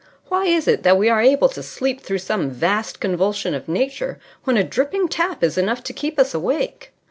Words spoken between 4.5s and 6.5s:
a dripping tap is enough to keep us